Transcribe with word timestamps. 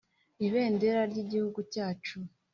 Ibendera 0.45 1.01
ry’ 1.11 1.17
igihugu 1.23 1.59
cyacu 1.73 2.17